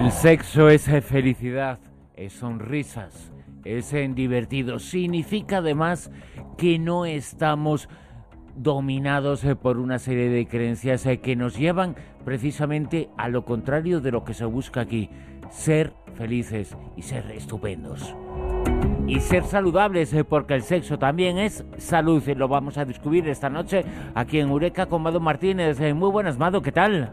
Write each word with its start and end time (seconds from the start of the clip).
El 0.00 0.12
sexo 0.12 0.70
es 0.70 0.84
felicidad, 1.04 1.78
es 2.16 2.32
sonrisas, 2.32 3.30
es 3.66 3.92
en 3.92 4.14
divertido. 4.14 4.78
Significa 4.78 5.58
además 5.58 6.10
que 6.56 6.78
no 6.78 7.04
estamos 7.04 7.86
dominados 8.56 9.44
eh, 9.44 9.56
por 9.56 9.76
una 9.76 9.98
serie 9.98 10.30
de 10.30 10.48
creencias 10.48 11.04
eh, 11.04 11.20
que 11.20 11.36
nos 11.36 11.58
llevan 11.58 11.96
precisamente 12.24 13.10
a 13.18 13.28
lo 13.28 13.44
contrario 13.44 14.00
de 14.00 14.10
lo 14.10 14.24
que 14.24 14.32
se 14.32 14.46
busca 14.46 14.80
aquí, 14.80 15.10
ser 15.50 15.92
felices 16.14 16.74
y 16.96 17.02
ser 17.02 17.30
estupendos. 17.32 18.16
Y 19.06 19.20
ser 19.20 19.44
saludables, 19.44 20.14
eh, 20.14 20.24
porque 20.24 20.54
el 20.54 20.62
sexo 20.62 20.98
también 20.98 21.36
es 21.36 21.62
salud. 21.76 22.26
Lo 22.26 22.48
vamos 22.48 22.78
a 22.78 22.86
descubrir 22.86 23.28
esta 23.28 23.50
noche 23.50 23.84
aquí 24.14 24.40
en 24.40 24.48
Eureka 24.48 24.86
con 24.86 25.02
Mado 25.02 25.20
Martínez. 25.20 25.78
Muy 25.94 26.10
buenas, 26.10 26.38
Mado, 26.38 26.62
¿qué 26.62 26.72
tal? 26.72 27.12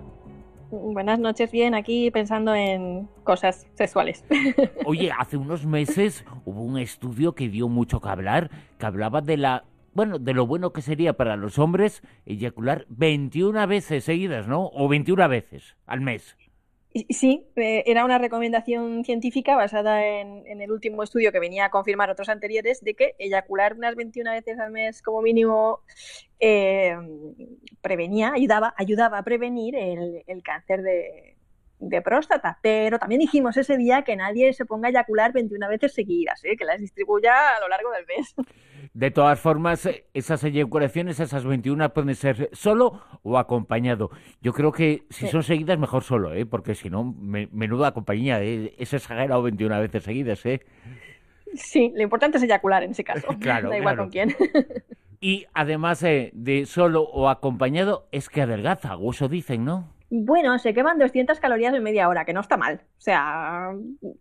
Buenas 0.69 1.19
noches, 1.19 1.51
bien, 1.51 1.75
aquí 1.75 2.11
pensando 2.11 2.53
en 2.53 3.07
cosas 3.23 3.67
sexuales. 3.75 4.25
Oye, 4.85 5.11
hace 5.17 5.37
unos 5.37 5.65
meses 5.65 6.25
hubo 6.43 6.61
un 6.61 6.77
estudio 6.77 7.35
que 7.35 7.47
dio 7.47 7.69
mucho 7.69 8.01
que 8.01 8.09
hablar, 8.09 8.51
que 8.77 8.85
hablaba 8.85 9.21
de 9.21 9.37
la 9.37 9.63
bueno, 9.93 10.19
de 10.19 10.33
lo 10.33 10.45
bueno 10.45 10.73
que 10.73 10.83
sería 10.83 11.13
para 11.13 11.37
los 11.37 11.57
hombres 11.57 12.03
eyacular 12.25 12.85
21 12.89 13.65
veces 13.65 14.03
seguidas, 14.03 14.47
¿no? 14.47 14.69
O 14.73 14.87
21 14.87 15.27
veces 15.27 15.75
al 15.87 16.01
mes. 16.01 16.37
Sí, 17.09 17.45
eh, 17.55 17.83
era 17.85 18.05
una 18.05 18.17
recomendación 18.17 19.03
científica 19.03 19.55
basada 19.55 20.05
en, 20.05 20.61
el 20.61 20.71
último 20.71 21.03
estudio 21.03 21.31
que 21.31 21.39
venía 21.39 21.65
a 21.65 21.69
confirmar 21.69 22.09
otros 22.09 22.29
anteriores 22.29 22.83
de 22.83 22.95
que 22.95 23.15
eyacular 23.19 23.73
unas 23.75 23.95
21 23.95 24.31
veces 24.31 24.59
al 24.59 24.71
mes 24.71 25.01
como 25.01 25.21
mínimo 25.21 25.81
eh, 26.39 26.95
prevenía, 27.81 28.33
ayudaba, 28.33 28.73
ayudaba 28.77 29.19
a 29.19 29.23
prevenir 29.23 29.75
el, 29.75 30.43
cáncer 30.43 30.81
de, 30.81 31.36
de, 31.79 32.01
próstata. 32.01 32.59
Pero 32.61 32.99
también 32.99 33.19
dijimos 33.19 33.57
ese 33.57 33.77
día 33.77 34.03
que 34.03 34.15
nadie 34.15 34.53
se 34.53 34.65
ponga 34.65 34.87
a 34.87 34.91
eyacular 34.91 35.33
21 35.33 35.67
veces 35.69 35.93
seguidas, 35.93 36.43
¿eh? 36.43 36.55
que 36.57 36.65
las 36.65 36.79
distribuya 36.79 37.55
a 37.55 37.59
lo 37.59 37.67
largo 37.67 37.91
del 37.91 38.05
mes. 38.05 38.35
De 38.93 39.11
todas 39.11 39.39
formas, 39.39 39.87
esas 40.13 40.43
eyaculaciones, 40.43 41.19
esas 41.19 41.45
21, 41.45 41.93
pueden 41.93 42.15
ser 42.15 42.49
solo 42.53 43.01
o 43.21 43.37
acompañado. 43.37 44.09
Yo 44.41 44.53
creo 44.53 44.71
que 44.71 45.03
si 45.09 45.27
son 45.27 45.43
seguidas, 45.43 45.77
mejor 45.77 46.03
solo, 46.03 46.33
¿eh? 46.33 46.45
porque 46.45 46.73
si 46.73 46.89
no, 46.89 47.15
menuda 47.17 47.93
compañía, 47.93 48.41
¿eh? 48.41 48.73
es 48.77 48.93
exagerado 48.93 49.43
21 49.43 49.79
veces 49.81 50.03
seguidas. 50.03 50.45
¿eh? 50.45 50.61
Sí, 51.53 51.91
lo 51.95 52.01
importante 52.01 52.37
es 52.37 52.43
eyacular 52.43 52.83
en 52.83 52.91
ese 52.91 53.03
caso. 53.03 53.27
claro, 53.39 53.69
da 53.69 53.77
igual 53.77 53.97
con 53.97 54.09
quién. 54.09 54.35
y 55.19 55.45
además 55.53 56.01
eh, 56.03 56.31
de 56.33 56.65
solo 56.65 57.03
o 57.03 57.29
acompañado, 57.29 58.07
es 58.11 58.29
que 58.29 58.41
adelgaza, 58.41 58.97
o 58.97 59.11
eso 59.11 59.27
dicen, 59.27 59.65
¿no? 59.65 59.93
Bueno, 60.09 60.57
se 60.57 60.73
queman 60.73 60.97
200 60.99 61.37
calorías 61.41 61.73
en 61.73 61.83
media 61.83 62.07
hora, 62.07 62.23
que 62.23 62.31
no 62.31 62.39
está 62.39 62.55
mal. 62.55 62.81
O 62.97 63.01
sea, 63.01 63.73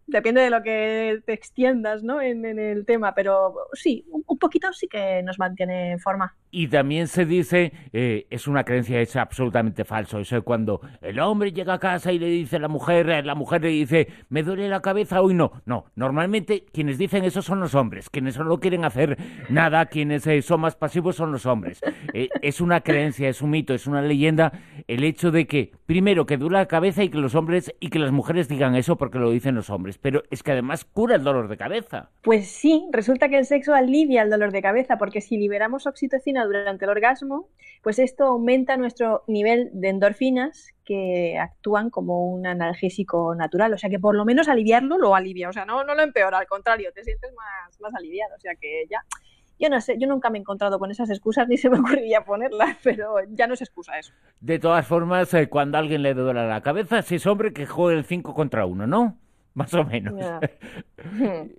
depende 0.07 0.41
de 0.41 0.51
lo 0.51 0.63
que 0.63 1.21
te 1.25 1.33
extiendas 1.33 2.03
¿no? 2.03 2.21
en, 2.21 2.45
el 2.45 2.85
tema, 2.85 3.15
pero 3.15 3.55
sí, 3.73 4.05
un, 4.11 4.39
poquito 4.39 4.73
sí 4.73 4.89
que 4.89 5.23
nos 5.23 5.39
mantiene 5.39 5.93
en 5.93 6.01
forma. 6.01 6.35
Y 6.51 6.67
también 6.67 7.07
se 7.07 7.25
dice, 7.25 7.73
eh, 7.93 8.27
es 8.31 8.49
una 8.49 8.65
creencia, 8.65 9.01
es 9.01 9.15
absolutamente 9.15 9.85
falso, 9.85 10.19
eso 10.19 10.39
es 10.39 10.43
cuando 10.43 10.81
el 11.03 11.21
hombre 11.21 11.53
llega 11.53 11.75
a 11.75 11.79
casa 11.79 12.13
y 12.13 12.19
le 12.19 12.27
dice 12.27 12.57
a 12.57 12.61
la 12.61 12.69
mujer, 12.69 13.25
la 13.25 13.35
mujer 13.37 13.63
le 13.63 13.69
dice, 13.69 14.09
me 14.29 14.43
duele 14.43 14.69
la 14.69 14.83
cabeza, 14.83 15.23
hoy 15.23 15.35
no. 15.35 15.63
No, 15.67 15.87
normalmente 15.95 16.65
quienes 16.73 16.99
dicen 16.99 17.25
eso 17.25 17.43
son 17.43 17.61
los 17.61 17.75
hombres, 17.77 18.11
quienes 18.11 18.35
solo 18.35 18.59
quieren 18.59 18.85
hacer 18.85 19.17
nada, 19.51 19.87
quienes 19.87 20.27
eh, 20.27 20.43
son 20.43 20.63
más 20.63 20.75
pasivos 20.75 21.15
son 21.15 21.31
los 21.31 21.47
hombres. 21.47 21.81
Eh, 22.13 22.29
es 22.43 22.61
una 22.61 22.81
creencia, 22.81 23.29
es 23.29 23.41
un 23.41 23.51
mito, 23.51 23.73
es 23.73 23.87
una 23.87 24.03
leyenda 24.03 24.53
el 24.89 25.05
hecho 25.05 25.31
de 25.31 25.47
que 25.47 25.73
primero 25.87 26.27
que 26.27 26.37
dura 26.37 26.59
la 26.59 26.67
cabeza 26.67 27.03
y 27.03 27.09
que 27.09 27.19
los 27.19 27.35
hombres 27.35 27.75
y 27.81 27.91
que 27.91 27.99
las 27.99 28.13
mujeres 28.13 28.49
digan 28.49 28.75
eso 28.75 28.97
porque 28.97 29.19
lo 29.19 29.31
dicen 29.31 29.55
los 29.55 29.71
hombres, 29.71 29.99
pero 29.99 30.23
es 30.31 30.43
que 30.43 30.53
además 30.53 30.85
cura 30.85 31.15
el 31.15 31.25
dolor 31.25 31.49
de 31.49 31.57
cabeza. 31.57 32.11
Pues 32.23 32.49
sí, 32.49 32.87
resulta 32.93 33.29
que 33.29 33.39
el 33.39 33.47
sexo 33.47 33.73
alivia 33.75 34.23
el 34.23 34.31
dolor 34.31 34.53
de 34.53 34.63
cabeza 34.63 34.99
porque 34.99 35.21
si 35.21 35.37
liberamos 35.37 35.87
oxitocina 35.87 36.45
durante 36.45 36.85
el 36.85 36.91
orgasmo, 36.91 37.49
pues 37.83 37.99
esto 37.99 38.25
aumenta 38.25 38.77
nuestro 38.77 39.23
nivel 39.29 39.71
de 39.73 39.89
endorfinas 39.89 40.75
que 40.85 41.39
actúan 41.39 41.91
como 41.91 42.31
un 42.33 42.47
analgésico 42.47 43.35
natural, 43.35 43.73
o 43.73 43.79
sea 43.79 43.91
que 43.91 43.99
por 43.99 44.15
lo 44.15 44.25
menos 44.25 44.49
aliviarlo 44.49 44.99
lo 44.99 45.15
alivia, 45.15 45.49
o 45.49 45.53
sea, 45.53 45.65
no, 45.65 45.85
no 45.85 45.95
lo 45.95 46.03
empeora, 46.03 46.39
al 46.39 46.47
contrario, 46.47 46.91
te 46.95 47.05
sientes 47.05 47.33
más, 47.35 47.81
más 47.81 47.95
aliviado, 47.95 48.35
o 48.37 48.41
sea 48.41 48.55
que 48.55 48.87
ya 48.89 49.03
yo 49.59 49.69
no 49.69 49.81
sé, 49.81 49.97
yo 49.99 50.07
nunca 50.07 50.31
me 50.31 50.39
he 50.39 50.41
encontrado 50.41 50.79
con 50.79 50.91
esas 50.91 51.11
excusas 51.11 51.49
ni 51.49 51.57
se 51.57 51.71
me 51.71 51.79
ocurriría 51.79 52.25
ponerlas, 52.25 52.77
pero 52.83 53.17
ya 53.31 53.47
no 53.47 53.55
es 53.55 53.63
excusa 53.63 53.99
eso. 53.99 54.13
De 54.41 54.59
todas 54.59 54.87
formas, 54.87 55.33
eh, 55.35 55.49
cuando 55.49 55.79
a 55.79 55.81
alguien 55.81 56.03
le 56.03 56.15
duele 56.15 56.47
la 56.47 56.61
cabeza, 56.61 57.03
si 57.03 57.17
es 57.17 57.27
hombre 57.27 57.53
que 57.53 57.67
juegue 57.67 57.99
el 57.99 58.05
5 58.05 58.35
contra 58.35 58.67
1, 58.67 58.87
¿no? 58.87 59.19
Más 59.55 59.73
o 59.75 59.85
menos. 59.85 60.15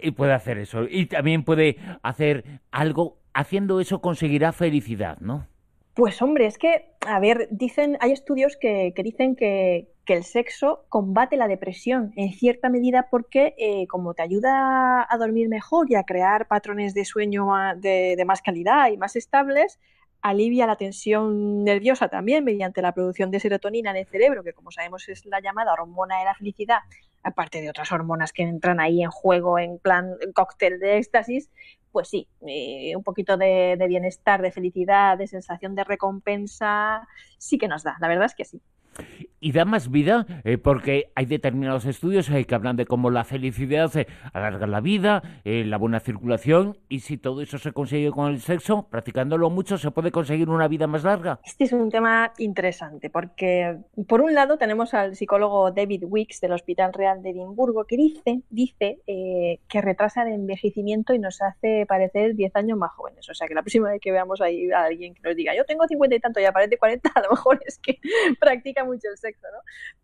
y 0.00 0.10
puede 0.12 0.32
hacer 0.32 0.58
eso. 0.58 0.84
Y 0.88 1.06
también 1.06 1.42
puede 1.42 1.76
hacer 2.02 2.60
algo, 2.70 3.18
haciendo 3.34 3.80
eso 3.80 4.00
conseguirá 4.00 4.52
felicidad, 4.52 5.18
¿no? 5.18 5.48
Pues 5.94 6.22
hombre, 6.22 6.46
es 6.46 6.56
que, 6.58 6.94
a 7.06 7.20
ver, 7.20 7.48
dicen, 7.50 7.98
hay 8.00 8.12
estudios 8.12 8.56
que, 8.56 8.92
que 8.94 9.02
dicen 9.02 9.36
que, 9.36 9.91
que 10.04 10.14
el 10.14 10.24
sexo 10.24 10.84
combate 10.88 11.36
la 11.36 11.48
depresión 11.48 12.12
en 12.16 12.32
cierta 12.32 12.68
medida 12.68 13.08
porque 13.10 13.54
eh, 13.56 13.86
como 13.86 14.14
te 14.14 14.22
ayuda 14.22 15.06
a 15.08 15.18
dormir 15.18 15.48
mejor 15.48 15.86
y 15.90 15.94
a 15.94 16.02
crear 16.02 16.48
patrones 16.48 16.94
de 16.94 17.04
sueño 17.04 17.48
de, 17.76 18.22
más 18.26 18.42
calidad 18.42 18.90
y 18.90 18.96
más 18.96 19.14
estables, 19.14 19.78
alivia 20.20 20.66
la 20.66 20.76
tensión 20.76 21.64
nerviosa 21.64 22.08
también 22.08 22.44
mediante 22.44 22.82
la 22.82 22.92
producción 22.92 23.30
de 23.30 23.40
serotonina 23.40 23.90
en 23.90 23.98
el 23.98 24.06
cerebro, 24.06 24.42
que 24.42 24.52
como 24.52 24.70
sabemos 24.70 25.08
es 25.08 25.24
la 25.26 25.40
llamada 25.40 25.72
hormona 25.72 26.18
de 26.18 26.24
la 26.24 26.34
felicidad, 26.34 26.78
aparte 27.22 27.60
de 27.60 27.70
otras 27.70 27.92
hormonas 27.92 28.32
que 28.32 28.42
entran 28.42 28.80
ahí 28.80 29.02
en 29.02 29.10
juego 29.10 29.58
en 29.58 29.78
plan 29.78 30.16
cóctel 30.34 30.80
de 30.80 30.98
éxtasis, 30.98 31.50
pues 31.92 32.08
sí, 32.08 32.26
eh, 32.46 32.96
un 32.96 33.04
poquito 33.04 33.36
de, 33.36 33.76
de 33.78 33.86
bienestar, 33.86 34.42
de 34.42 34.50
felicidad, 34.50 35.18
de 35.18 35.26
sensación 35.26 35.74
de 35.74 35.84
recompensa, 35.84 37.06
sí 37.38 37.58
que 37.58 37.68
nos 37.68 37.82
da, 37.84 37.96
la 38.00 38.08
verdad 38.08 38.26
es 38.26 38.34
que 38.34 38.44
sí 38.44 38.60
y 39.42 39.50
da 39.52 39.64
más 39.64 39.90
vida 39.90 40.24
eh, 40.44 40.56
porque 40.56 41.10
hay 41.16 41.26
determinados 41.26 41.84
estudios 41.84 42.30
eh, 42.30 42.44
que 42.44 42.54
hablan 42.54 42.76
de 42.76 42.86
cómo 42.86 43.10
la 43.10 43.24
felicidad 43.24 43.94
eh, 43.96 44.06
alarga 44.32 44.66
la 44.68 44.80
vida, 44.80 45.22
la 45.44 45.76
buena 45.76 45.98
circulación 45.98 46.78
y 46.88 47.00
si 47.00 47.18
todo 47.18 47.42
eso 47.42 47.58
se 47.58 47.72
consigue 47.72 48.12
con 48.12 48.30
el 48.30 48.40
sexo, 48.40 48.86
practicándolo 48.88 49.50
mucho, 49.50 49.76
se 49.76 49.90
puede 49.90 50.12
conseguir 50.12 50.48
una 50.48 50.68
vida 50.68 50.86
más 50.86 51.02
larga. 51.02 51.40
Este 51.44 51.64
es 51.64 51.72
un 51.72 51.90
tema 51.90 52.32
interesante 52.38 53.10
porque 53.10 53.78
por 54.06 54.20
un 54.20 54.34
lado 54.34 54.56
tenemos 54.58 54.94
al 54.94 55.16
psicólogo 55.16 55.72
David 55.72 56.04
Wicks 56.04 56.40
del 56.40 56.52
Hospital 56.52 56.92
Real 56.92 57.20
de 57.22 57.30
Edimburgo 57.30 57.84
que 57.84 57.96
dice, 57.96 58.42
dice 58.48 59.00
que 59.06 59.80
retrasa 59.80 60.22
el 60.22 60.34
envejecimiento 60.34 61.14
y 61.14 61.18
nos 61.18 61.42
hace 61.42 61.84
parecer 61.86 62.36
10 62.36 62.54
años 62.54 62.78
más 62.78 62.92
jóvenes. 62.92 63.28
O 63.28 63.34
sea 63.34 63.48
que 63.48 63.54
la 63.54 63.62
próxima 63.62 63.90
vez 63.90 64.00
que 64.00 64.12
veamos 64.12 64.40
ahí 64.40 64.70
a 64.70 64.84
alguien 64.84 65.14
que 65.14 65.22
nos 65.22 65.34
diga 65.34 65.56
yo 65.56 65.64
tengo 65.64 65.88
50 65.88 66.14
y 66.14 66.20
tanto 66.20 66.40
y 66.40 66.44
aparece 66.44 66.78
40, 66.78 67.10
a 67.14 67.22
lo 67.22 67.30
mejor 67.30 67.60
es 67.66 67.78
que 67.78 67.98
practica 68.40 68.81
mucho 68.84 69.08
el 69.10 69.18
sexo 69.18 69.46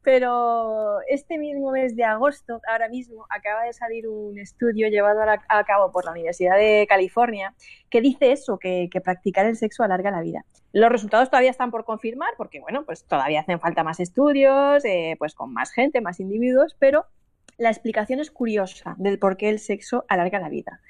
pero 0.03 1.01
este 1.09 1.39
mismo 1.39 1.71
mes 1.71 1.95
de 1.95 2.05
agosto, 2.05 2.61
ahora 2.71 2.89
mismo, 2.89 3.27
acaba 3.29 3.65
de 3.65 3.73
salir 3.73 4.09
un 4.09 4.39
estudio 4.39 4.89
llevado 4.89 5.21
a, 5.23 5.65
cabo 5.65 5.93
por 5.93 6.05
la 6.05 6.13
Universidad 6.13 6.57
de 6.57 6.87
California 6.89 7.55
que 7.91 8.01
dice 8.01 8.33
eso, 8.33 8.59
que, 8.59 8.89
practicar 9.05 9.47
el 9.47 9.57
sexo 9.57 9.83
alarga 9.83 10.11
la 10.11 10.23
vida. 10.23 10.45
Los 10.73 10.91
resultados 10.91 11.31
todavía 11.31 11.51
están 11.51 11.71
por 11.71 11.85
confirmar 11.85 12.31
porque, 12.37 12.61
bueno, 12.61 12.85
pues 12.85 13.05
todavía 13.05 13.41
hacen 13.41 13.61
falta 13.61 13.85
más 13.85 14.01
estudios, 14.01 14.85
eh, 14.85 15.17
pues 15.19 15.35
con 15.35 15.53
más 15.53 15.73
gente, 15.73 16.01
más 16.01 16.21
individuos, 16.21 16.75
pero 16.79 17.05
la 17.59 17.71
explicación 17.71 18.21
es 18.21 18.31
curiosa 18.31 18.95
del 18.99 19.19
por 19.19 19.37
qué 19.37 19.51
el 19.51 19.59
sexo 19.59 20.05
alarga 20.09 20.39
la 20.39 20.49
vida. 20.49 20.81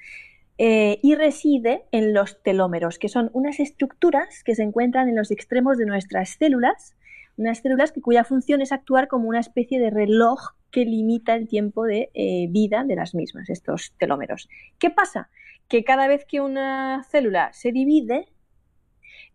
Eh, 0.57 0.99
y 1.01 1.15
reside 1.15 1.85
en 1.91 2.13
los 2.13 2.43
telómeros, 2.43 2.99
que 2.99 3.07
son 3.07 3.29
unas 3.33 3.59
estructuras 3.59 4.43
que 4.43 4.55
se 4.55 4.63
encuentran 4.63 5.07
en 5.07 5.15
los 5.15 5.31
extremos 5.31 5.77
de 5.77 5.85
nuestras 5.85 6.31
células 6.31 6.95
unas 7.39 7.59
células 7.59 7.93
que, 7.93 8.01
cuya 8.01 8.25
función 8.25 8.61
es 8.61 8.73
actuar 8.73 9.07
como 9.07 9.29
una 9.29 9.39
especie 9.39 9.79
de 9.79 9.89
reloj 9.89 10.39
que 10.71 10.83
limita 10.83 11.35
el 11.35 11.47
tiempo 11.47 11.85
de 11.85 12.11
eh, 12.13 12.47
vida 12.49 12.83
de 12.83 12.95
las 12.95 13.15
mismas, 13.15 13.49
estos 13.49 13.93
telómeros. 13.97 14.49
¿Qué 14.77 14.89
pasa? 14.89 15.29
Que 15.69 15.85
cada 15.85 16.07
vez 16.07 16.25
que 16.25 16.41
una 16.41 17.03
célula 17.09 17.51
se 17.53 17.71
divide, 17.71 18.27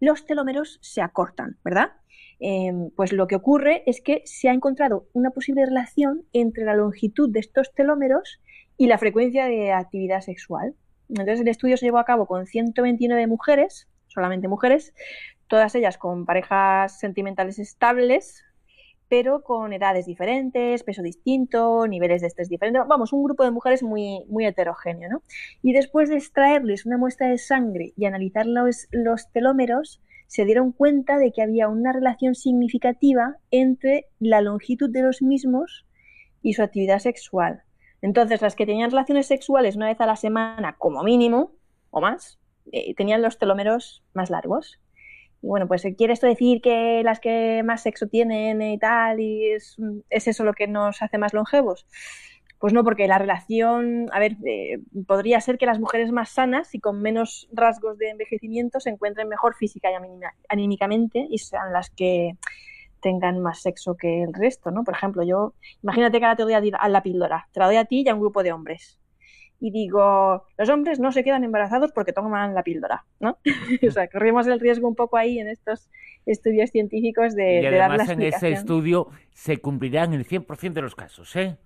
los 0.00 0.26
telómeros 0.26 0.78
se 0.82 1.00
acortan, 1.00 1.56
¿verdad? 1.64 1.92
Em, 2.40 2.90
pues 2.90 3.12
lo 3.14 3.26
que 3.26 3.36
ocurre 3.36 3.82
es 3.86 4.02
que 4.02 4.20
se 4.26 4.50
ha 4.50 4.52
encontrado 4.52 5.08
una 5.14 5.30
posible 5.30 5.64
relación 5.64 6.26
entre 6.34 6.64
la 6.64 6.74
longitud 6.74 7.30
de 7.30 7.40
estos 7.40 7.72
telómeros 7.72 8.42
y 8.76 8.86
la 8.86 8.98
frecuencia 8.98 9.46
de 9.46 9.72
actividad 9.72 10.20
sexual. 10.20 10.74
Entonces 11.08 11.40
el 11.40 11.48
estudio 11.48 11.78
se 11.78 11.86
llevó 11.86 11.98
a 11.98 12.04
cabo 12.04 12.26
con 12.26 12.44
129 12.44 13.26
mujeres, 13.28 13.88
solamente 14.14 14.48
mujeres, 14.48 14.94
todas 15.48 15.74
ellas 15.74 15.98
con 15.98 16.24
parejas 16.24 16.98
sentimentales 16.98 17.58
estables, 17.58 18.44
pero 19.08 19.42
con 19.42 19.72
edades 19.72 20.06
diferentes, 20.06 20.82
peso 20.82 21.02
distinto, 21.02 21.86
niveles 21.86 22.22
de 22.22 22.28
estrés 22.28 22.48
diferentes. 22.48 22.82
Vamos, 22.88 23.12
un 23.12 23.22
grupo 23.22 23.44
de 23.44 23.50
mujeres 23.50 23.82
muy, 23.82 24.24
muy 24.28 24.46
heterogéneo, 24.46 25.08
¿no? 25.10 25.22
Y 25.62 25.72
después 25.72 26.08
de 26.08 26.16
extraerles 26.16 26.86
una 26.86 26.98
muestra 26.98 27.28
de 27.28 27.38
sangre 27.38 27.92
y 27.96 28.06
analizar 28.06 28.46
los, 28.46 28.88
los 28.90 29.30
telómeros, 29.30 30.00
se 30.26 30.44
dieron 30.44 30.72
cuenta 30.72 31.18
de 31.18 31.32
que 31.32 31.42
había 31.42 31.68
una 31.68 31.92
relación 31.92 32.34
significativa 32.34 33.36
entre 33.50 34.06
la 34.18 34.40
longitud 34.40 34.90
de 34.90 35.02
los 35.02 35.22
mismos 35.22 35.86
y 36.42 36.54
su 36.54 36.62
actividad 36.62 36.98
sexual. 36.98 37.62
Entonces, 38.02 38.42
las 38.42 38.56
que 38.56 38.66
tenían 38.66 38.90
relaciones 38.90 39.26
sexuales 39.26 39.76
una 39.76 39.86
vez 39.86 40.00
a 40.00 40.06
la 40.06 40.16
semana, 40.16 40.76
como 40.78 41.02
mínimo, 41.02 41.52
o 41.90 42.00
más, 42.00 42.38
eh, 42.72 42.94
tenían 42.94 43.22
los 43.22 43.38
telómeros 43.38 44.02
más 44.14 44.30
largos. 44.30 44.80
Y 45.42 45.46
bueno, 45.46 45.68
pues 45.68 45.82
quiere 45.96 46.12
esto 46.12 46.26
decir 46.26 46.60
que 46.62 47.02
las 47.04 47.20
que 47.20 47.62
más 47.64 47.82
sexo 47.82 48.08
tienen 48.08 48.62
y 48.62 48.78
tal, 48.78 49.20
y 49.20 49.50
es, 49.52 49.76
eso 50.10 50.44
lo 50.44 50.54
que 50.54 50.66
nos 50.66 51.02
hace 51.02 51.18
más 51.18 51.34
longevos. 51.34 51.86
Pues 52.58 52.72
no, 52.72 52.82
porque 52.82 53.06
la 53.08 53.18
relación, 53.18 54.06
a 54.12 54.18
ver, 54.18 54.36
eh, 54.46 54.78
podría 55.06 55.40
ser 55.40 55.58
que 55.58 55.66
las 55.66 55.78
mujeres 55.78 56.12
más 56.12 56.30
sanas 56.30 56.74
y 56.74 56.80
con 56.80 57.02
menos 57.02 57.46
rasgos 57.52 57.98
de 57.98 58.08
envejecimiento 58.10 58.80
se 58.80 58.90
encuentren 58.90 59.28
mejor 59.28 59.54
física 59.54 59.90
y 59.90 59.94
anímicamente 60.48 61.26
y 61.28 61.38
sean 61.38 61.74
las 61.74 61.90
que 61.90 62.38
tengan 63.04 63.38
más 63.40 63.60
sexo 63.60 63.96
que 63.98 64.22
el 64.22 64.32
resto, 64.32 64.70
¿no? 64.70 64.82
Por 64.82 64.94
ejemplo, 64.94 65.22
yo, 65.22 65.52
imagínate 65.82 66.18
que 66.18 66.24
ahora 66.24 66.36
te 66.36 66.42
doy 66.44 66.54
a, 66.54 66.88
la 66.88 67.02
píldora, 67.02 67.48
te 67.52 67.60
la 67.60 67.66
doy 67.66 67.76
a 67.76 67.84
ti 67.84 68.02
y 68.02 68.08
a 68.08 68.14
un 68.14 68.20
grupo 68.20 68.42
de 68.42 68.52
hombres. 68.52 68.98
Y 69.64 69.70
digo, 69.70 70.44
los 70.58 70.68
hombres 70.68 71.00
no 71.00 71.10
se 71.10 71.24
quedan 71.24 71.42
embarazados 71.42 71.90
porque 71.90 72.12
toman 72.12 72.54
la 72.54 72.62
píldora, 72.62 73.06
¿no? 73.18 73.38
o 73.88 73.90
sea, 73.90 74.08
corrimos 74.08 74.46
el 74.46 74.60
riesgo 74.60 74.86
un 74.86 74.94
poco 74.94 75.16
ahí 75.16 75.38
en 75.38 75.48
estos 75.48 75.88
estudios 76.26 76.68
científicos 76.68 77.34
de, 77.34 77.62
y 77.62 77.66
además 77.66 78.10
en 78.10 78.20
ese 78.20 78.50
estudio 78.50 79.08
se 79.32 79.56
cumplirán 79.62 80.12
el 80.12 80.26
100% 80.26 80.74
de 80.74 80.82
los 80.82 80.94
casos, 80.94 81.34
¿eh? 81.36 81.56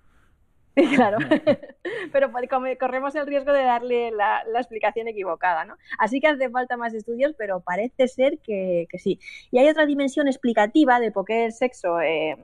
Claro, 0.94 1.18
pero 2.12 2.30
corremos 2.78 3.16
el 3.16 3.26
riesgo 3.26 3.52
de 3.52 3.64
darle 3.64 4.12
la, 4.12 4.44
explicación 4.54 5.08
equivocada, 5.08 5.64
¿no? 5.64 5.76
Así 5.98 6.20
que 6.20 6.28
hace 6.28 6.50
falta 6.50 6.76
más 6.76 6.94
estudios, 6.94 7.34
pero 7.36 7.58
parece 7.58 8.06
ser 8.06 8.38
que, 8.38 8.86
sí. 8.96 9.18
Y 9.50 9.58
hay 9.58 9.68
otra 9.68 9.86
dimensión 9.86 10.28
explicativa 10.28 11.00
de 11.00 11.10
por 11.10 11.24
qué 11.24 11.46
el 11.46 11.52
sexo, 11.52 12.00
eh, 12.00 12.36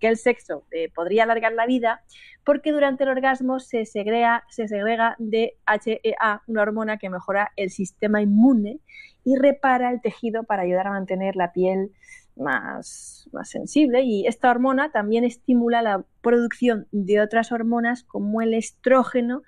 el 0.00 0.16
sexo 0.16 0.64
eh, 0.70 0.90
podría 0.94 1.24
alargar 1.24 1.52
la 1.52 1.66
vida, 1.66 2.02
porque 2.44 2.72
durante 2.72 3.04
el 3.04 3.10
orgasmo 3.10 3.60
se 3.60 3.86
segrega, 3.86 4.44
se 4.50 4.68
segrega 4.68 5.16
DHEA, 5.18 6.42
una 6.46 6.62
hormona 6.62 6.98
que 6.98 7.10
mejora 7.10 7.52
el 7.56 7.70
sistema 7.70 8.22
inmune 8.22 8.80
y 9.24 9.36
repara 9.36 9.90
el 9.90 10.00
tejido 10.00 10.44
para 10.44 10.62
ayudar 10.62 10.86
a 10.86 10.92
mantener 10.92 11.36
la 11.36 11.52
piel 11.52 11.92
más, 12.36 13.28
más 13.32 13.50
sensible 13.50 14.02
y 14.02 14.26
esta 14.26 14.50
hormona 14.50 14.90
también 14.92 15.24
estimula 15.24 15.82
la 15.82 16.04
producción 16.22 16.86
de 16.92 17.20
otras 17.20 17.52
hormonas 17.52 18.04
como 18.04 18.40
el 18.42 18.54
estrógeno 18.54 19.42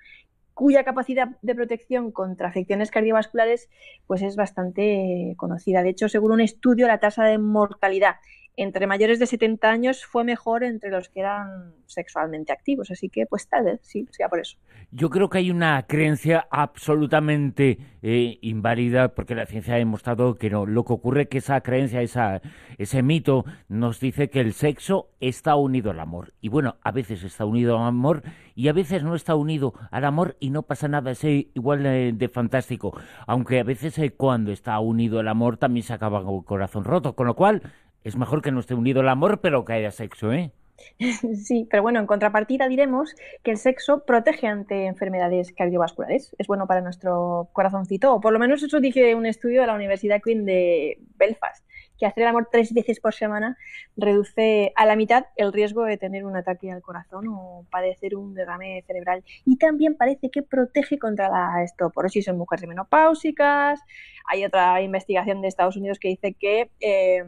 cuya 0.53 0.83
capacidad 0.83 1.29
de 1.41 1.55
protección 1.55 2.11
contra 2.11 2.49
afecciones 2.49 2.91
cardiovasculares 2.91 3.69
pues 4.05 4.21
es 4.21 4.35
bastante 4.35 5.33
conocida. 5.37 5.81
De 5.81 5.89
hecho, 5.89 6.09
según 6.09 6.33
un 6.33 6.41
estudio, 6.41 6.87
la 6.87 6.99
tasa 6.99 7.23
de 7.23 7.37
mortalidad 7.37 8.15
entre 8.57 8.87
mayores 8.87 9.19
de 9.19 9.25
70 9.25 9.69
años 9.69 10.05
fue 10.05 10.23
mejor 10.23 10.63
entre 10.63 10.89
los 10.89 11.09
que 11.09 11.21
eran 11.21 11.73
sexualmente 11.85 12.51
activos. 12.51 12.91
Así 12.91 13.09
que, 13.09 13.25
pues 13.25 13.47
tal 13.47 13.65
vez, 13.65 13.79
sí, 13.83 14.07
sea 14.11 14.29
por 14.29 14.39
eso. 14.39 14.57
Yo 14.91 15.09
creo 15.09 15.29
que 15.29 15.37
hay 15.37 15.51
una 15.51 15.85
creencia 15.87 16.47
absolutamente 16.51 17.77
eh, 18.01 18.39
inválida, 18.41 19.15
porque 19.15 19.35
la 19.35 19.45
ciencia 19.45 19.75
ha 19.75 19.77
demostrado 19.77 20.35
que 20.35 20.49
no. 20.49 20.65
Lo 20.65 20.83
que 20.83 20.93
ocurre 20.93 21.23
es 21.23 21.27
que 21.29 21.37
esa 21.37 21.61
creencia, 21.61 22.01
esa, 22.01 22.41
ese 22.77 23.01
mito, 23.01 23.45
nos 23.69 23.99
dice 23.99 24.29
que 24.29 24.41
el 24.41 24.53
sexo 24.53 25.09
está 25.19 25.55
unido 25.55 25.91
al 25.91 25.99
amor. 25.99 26.33
Y 26.41 26.49
bueno, 26.49 26.75
a 26.81 26.91
veces 26.91 27.23
está 27.23 27.45
unido 27.45 27.77
al 27.77 27.87
amor 27.87 28.23
y 28.55 28.67
a 28.67 28.73
veces 28.73 29.03
no 29.03 29.15
está 29.15 29.35
unido 29.35 29.73
al 29.91 30.05
amor 30.05 30.35
y 30.39 30.49
no 30.49 30.63
pasa 30.63 30.87
nada, 30.87 31.11
es 31.11 31.23
igual 31.23 31.83
de, 31.83 32.29
fantástico. 32.29 32.97
Aunque 33.27 33.59
a 33.59 33.63
veces 33.63 33.97
eh, 33.99 34.11
cuando 34.11 34.51
está 34.51 34.79
unido 34.79 35.19
el 35.19 35.27
amor 35.27 35.57
también 35.57 35.85
se 35.85 35.93
acaba 35.93 36.23
con 36.23 36.35
el 36.35 36.43
corazón 36.43 36.83
roto. 36.83 37.15
Con 37.15 37.27
lo 37.27 37.35
cual, 37.35 37.61
es 38.03 38.15
mejor 38.15 38.41
que 38.41 38.51
no 38.51 38.59
esté 38.59 38.73
unido 38.73 39.01
el 39.01 39.09
amor, 39.09 39.41
pero 39.41 39.65
que 39.65 39.73
haya 39.73 39.91
sexo, 39.91 40.31
¿eh? 40.33 40.51
Sí, 41.35 41.67
pero 41.69 41.83
bueno, 41.83 41.99
en 41.99 42.07
contrapartida 42.07 42.67
diremos 42.67 43.15
que 43.43 43.51
el 43.51 43.57
sexo 43.57 44.03
protege 44.05 44.47
ante 44.47 44.85
enfermedades 44.85 45.51
cardiovasculares. 45.51 46.35
Es 46.37 46.47
bueno 46.47 46.67
para 46.67 46.81
nuestro 46.81 47.49
corazoncito, 47.53 48.15
o 48.15 48.21
por 48.21 48.33
lo 48.33 48.39
menos 48.39 48.63
eso 48.63 48.79
dije 48.79 49.15
un 49.15 49.25
estudio 49.25 49.61
de 49.61 49.67
la 49.67 49.75
Universidad 49.75 50.21
Queen 50.21 50.45
de 50.45 50.99
Belfast, 51.17 51.63
que 51.97 52.07
hacer 52.07 52.23
el 52.23 52.29
amor 52.29 52.49
tres 52.51 52.73
veces 52.73 52.99
por 52.99 53.13
semana 53.13 53.57
reduce 53.95 54.73
a 54.75 54.87
la 54.87 54.95
mitad 54.95 55.25
el 55.35 55.53
riesgo 55.53 55.83
de 55.83 55.97
tener 55.97 56.25
un 56.25 56.35
ataque 56.35 56.71
al 56.71 56.81
corazón 56.81 57.27
o 57.29 57.65
padecer 57.69 58.15
un 58.15 58.33
derrame 58.33 58.83
cerebral. 58.87 59.23
Y 59.45 59.57
también 59.57 59.95
parece 59.95 60.31
que 60.31 60.41
protege 60.41 60.97
contra 60.97 61.29
la 61.29 61.63
osteoporosis 61.63 62.27
en 62.27 62.37
mujeres 62.37 62.67
menopáusicas. 62.67 63.79
Hay 64.27 64.43
otra 64.43 64.81
investigación 64.81 65.41
de 65.41 65.47
Estados 65.47 65.77
Unidos 65.77 65.99
que 65.99 66.07
dice 66.09 66.33
que... 66.33 66.71
Eh, 66.79 67.23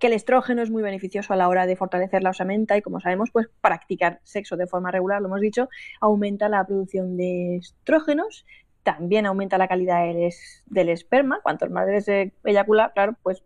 que 0.00 0.06
el 0.08 0.12
estrógeno 0.12 0.62
es 0.62 0.70
muy 0.70 0.82
beneficioso 0.82 1.32
a 1.32 1.36
la 1.36 1.48
hora 1.48 1.66
de 1.66 1.76
fortalecer 1.76 2.22
la 2.22 2.30
osamenta 2.30 2.76
y 2.76 2.82
como 2.82 3.00
sabemos, 3.00 3.30
pues 3.30 3.48
practicar 3.60 4.20
sexo 4.24 4.56
de 4.56 4.66
forma 4.66 4.90
regular, 4.90 5.20
lo 5.20 5.28
hemos 5.28 5.40
dicho, 5.40 5.68
aumenta 6.00 6.48
la 6.48 6.64
producción 6.66 7.16
de 7.16 7.56
estrógenos, 7.56 8.44
también 8.82 9.26
aumenta 9.26 9.58
la 9.58 9.68
calidad 9.68 10.04
del, 10.66 10.88
esperma, 10.88 11.40
cuanto 11.42 11.68
más 11.70 12.04
se 12.04 12.32
eyacula, 12.44 12.92
claro, 12.92 13.14
pues 13.22 13.44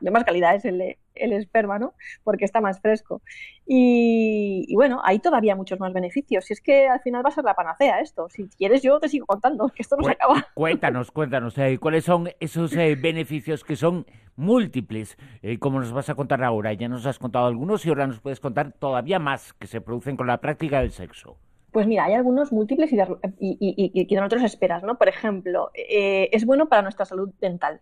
de 0.00 0.10
más 0.10 0.24
calidad 0.24 0.54
es 0.54 0.64
el, 0.64 0.96
el 1.14 1.32
esperma, 1.32 1.78
¿no? 1.78 1.94
Porque 2.24 2.44
está 2.44 2.60
más 2.60 2.80
fresco. 2.80 3.22
Y, 3.66 4.72
bueno, 4.74 5.00
hay 5.04 5.18
todavía 5.18 5.56
muchos 5.56 5.80
más 5.80 5.92
beneficios. 5.92 6.44
Si 6.44 6.52
es 6.52 6.60
que 6.60 6.88
al 6.88 7.00
final 7.00 7.24
va 7.24 7.28
a 7.28 7.32
ser 7.32 7.44
la 7.44 7.54
panacea 7.54 8.00
esto. 8.00 8.28
Si 8.28 8.48
quieres, 8.48 8.82
yo 8.82 8.98
te 9.00 9.08
sigo 9.08 9.26
contando, 9.26 9.68
que 9.68 9.82
esto 9.82 9.96
no 9.96 10.04
se 10.04 10.12
acaba. 10.12 10.46
Cuéntanos, 10.54 11.10
cuéntanos, 11.10 11.56
eh, 11.58 11.78
¿cuáles 11.78 12.04
son 12.04 12.30
esos 12.40 12.74
eh, 12.76 12.96
beneficios 12.96 13.64
que 13.64 13.76
son 13.76 14.06
múltiples, 14.36 15.16
eh, 15.42 15.58
como 15.58 15.80
nos 15.80 15.92
vas 15.92 16.08
a 16.08 16.14
contar 16.14 16.42
ahora? 16.42 16.72
Ya 16.72 16.88
nos 16.88 17.06
has 17.06 17.18
contado 17.18 17.46
algunos 17.46 17.84
y 17.86 17.88
ahora 17.88 18.06
nos 18.06 18.20
puedes 18.20 18.40
contar 18.40 18.72
todavía 18.72 19.18
más 19.18 19.52
que 19.54 19.66
se 19.66 19.80
producen 19.80 20.16
con 20.16 20.26
la 20.26 20.40
práctica 20.40 20.80
del 20.80 20.90
sexo. 20.90 21.36
Pues 21.70 21.86
mira, 21.86 22.04
hay 22.04 22.12
algunos 22.12 22.52
múltiples 22.52 22.92
y, 22.92 22.98
y, 23.40 24.06
que 24.06 24.16
nosotros 24.16 24.42
esperas, 24.42 24.82
¿no? 24.82 24.98
Por 24.98 25.08
ejemplo, 25.08 25.70
es 25.74 26.44
bueno 26.44 26.68
para 26.68 26.82
nuestra 26.82 27.06
salud 27.06 27.30
dental. 27.40 27.80